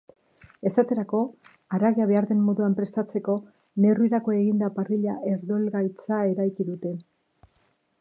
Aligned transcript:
Esaterako, 0.69 1.19
haragia 1.77 2.07
behar 2.13 2.27
den 2.31 2.41
moduan 2.47 2.77
prestatzeko 2.81 3.37
neurrirako 3.85 4.37
eginda 4.41 4.73
parrilla 4.81 5.17
herdoilgaitza 5.33 6.25
eraiki 6.35 6.71
dute. 6.73 6.99